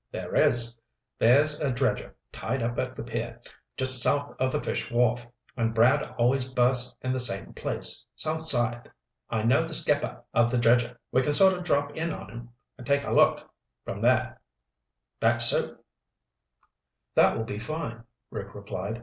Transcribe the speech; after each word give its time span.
"There 0.11 0.35
is. 0.35 0.81
There's 1.19 1.61
a 1.61 1.71
dredger 1.71 2.15
tied 2.31 2.63
up 2.63 2.79
at 2.79 2.95
the 2.95 3.03
pier 3.03 3.39
just 3.77 4.01
south 4.01 4.35
of 4.39 4.51
the 4.51 4.59
fish 4.59 4.89
wharf, 4.89 5.27
and 5.55 5.75
Brad 5.75 6.15
always 6.17 6.51
berths 6.51 6.95
in 7.03 7.13
the 7.13 7.19
same 7.19 7.53
place, 7.53 8.03
south 8.15 8.41
side. 8.41 8.89
I 9.29 9.43
know 9.43 9.61
the 9.67 9.75
skipper 9.75 10.23
of 10.33 10.49
the 10.49 10.57
dredger. 10.57 10.99
We 11.11 11.21
can 11.21 11.35
sort 11.35 11.53
of 11.53 11.63
drop 11.65 11.91
in 11.95 12.11
on 12.11 12.31
him 12.31 12.49
and 12.79 12.87
take 12.87 13.03
a 13.03 13.11
look 13.11 13.47
from 13.85 14.01
there. 14.01 14.41
That 15.19 15.37
suit?" 15.39 15.77
"That 17.13 17.37
will 17.37 17.45
be 17.45 17.59
fine," 17.59 18.03
Rick 18.31 18.55
replied. 18.55 18.99